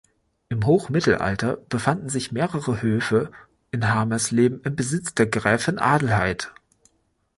[0.49, 3.31] Im Hochmittelalter befanden sich mehrere Höfe
[3.69, 6.51] in Hamersleben im Besitz der Gräfin Adelheid.